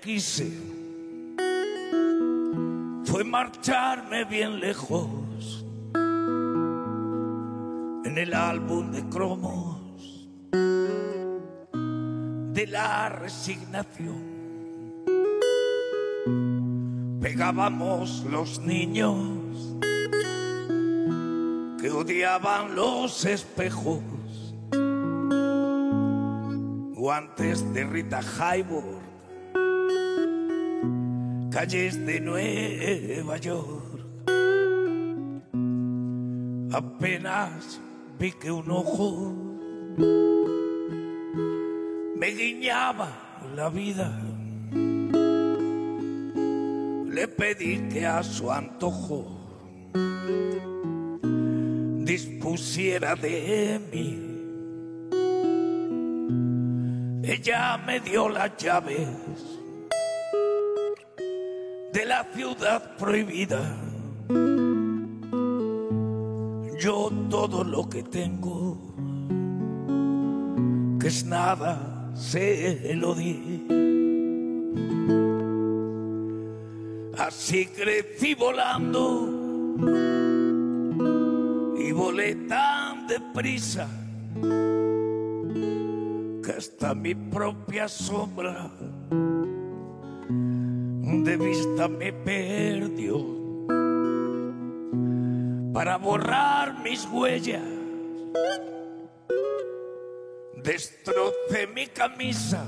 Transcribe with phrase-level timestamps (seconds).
[0.00, 0.50] quise
[3.04, 5.64] fue marcharme bien lejos
[8.04, 10.28] en el álbum de cromos
[12.52, 14.34] de la resignación.
[17.20, 19.76] Pegábamos los niños
[21.80, 24.00] que odiaban los espejos
[27.04, 29.02] guantes de Rita Hayworth,
[31.50, 34.00] calles de Nueva York.
[36.72, 37.78] Apenas
[38.18, 39.34] vi que un ojo
[42.16, 43.10] me guiñaba
[43.54, 44.18] la vida.
[47.12, 49.26] Le pedí que a su antojo
[52.02, 54.33] dispusiera de mí
[57.26, 59.08] ella me dio las llaves
[61.92, 63.60] de la ciudad prohibida.
[66.78, 68.76] Yo todo lo que tengo,
[71.00, 73.66] que es nada, se lo di.
[77.16, 79.30] Así crecí volando
[81.78, 83.88] y volé tan deprisa
[86.52, 88.70] hasta mi propia sombra
[91.24, 93.16] de vista me perdió
[95.72, 97.62] para borrar mis huellas.
[100.62, 102.66] Destrocé mi camisa,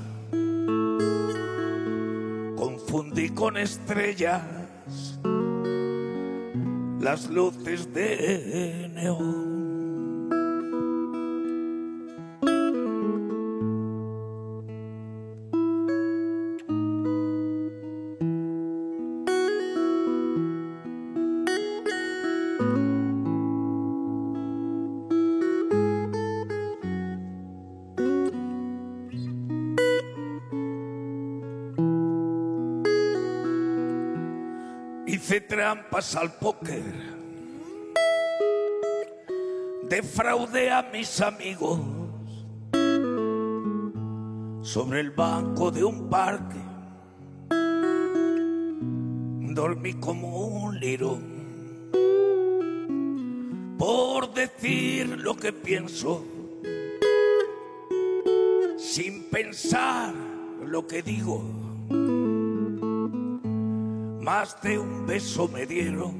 [2.55, 4.41] confundí con estrellas
[6.99, 9.66] las luces de neón.
[35.27, 36.81] Hice trampas al póker.
[39.89, 41.81] Defraudé a mis amigos
[44.61, 46.61] sobre el banco de un parque.
[49.53, 51.21] Dormí como un lirón
[53.77, 56.23] por decir lo que pienso
[58.77, 60.13] sin pensar
[60.65, 61.43] lo que digo
[64.27, 66.13] más de un beso me dieron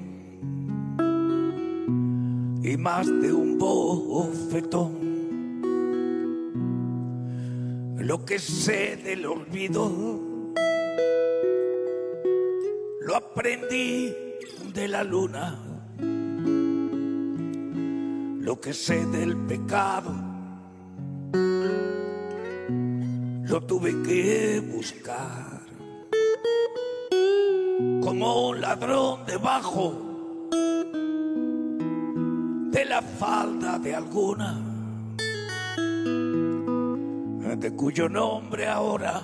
[2.63, 4.93] y más de un bofetón.
[7.97, 9.91] Lo que sé del olvido
[13.01, 14.15] lo aprendí
[14.73, 15.59] de la luna.
[18.39, 20.15] Lo que sé del pecado
[23.43, 25.56] lo tuve que buscar
[28.07, 29.93] como un ladrón debajo
[32.71, 34.57] de la falda de alguna,
[37.57, 39.21] de cuyo nombre ahora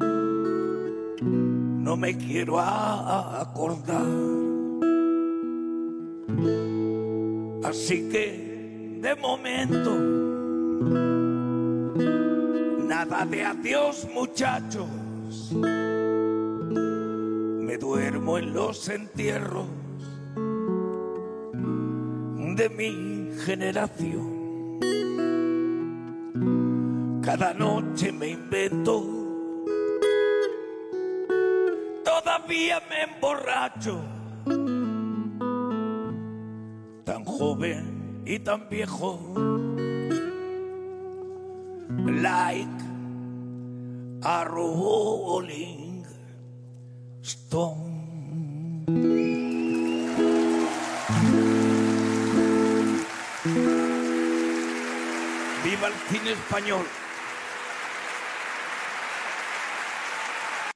[0.00, 4.04] no me quiero acordar.
[7.62, 9.94] Así que de momento,
[12.88, 14.88] nada de adiós muchachos
[17.78, 19.66] duermo en los entierros
[22.56, 24.80] de mi generación.
[27.22, 29.04] Cada noche me invento,
[32.04, 34.00] todavía me emborracho,
[37.04, 39.20] tan joven y tan viejo,
[42.06, 42.68] like
[44.22, 45.95] a rolling.
[55.64, 56.86] Viva el cine español.